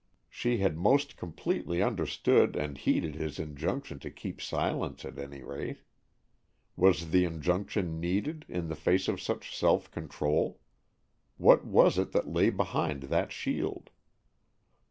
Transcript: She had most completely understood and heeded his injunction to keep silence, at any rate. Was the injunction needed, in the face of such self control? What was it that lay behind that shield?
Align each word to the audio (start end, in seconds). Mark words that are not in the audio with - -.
She 0.31 0.57
had 0.57 0.79
most 0.79 1.15
completely 1.15 1.79
understood 1.83 2.55
and 2.55 2.75
heeded 2.75 3.13
his 3.13 3.37
injunction 3.37 3.99
to 3.99 4.09
keep 4.09 4.41
silence, 4.41 5.05
at 5.05 5.19
any 5.19 5.43
rate. 5.43 5.81
Was 6.75 7.11
the 7.11 7.23
injunction 7.23 7.99
needed, 7.99 8.43
in 8.49 8.67
the 8.67 8.75
face 8.75 9.07
of 9.07 9.21
such 9.21 9.55
self 9.55 9.91
control? 9.91 10.59
What 11.37 11.65
was 11.65 11.99
it 11.99 12.13
that 12.13 12.27
lay 12.27 12.49
behind 12.49 13.03
that 13.13 13.31
shield? 13.31 13.91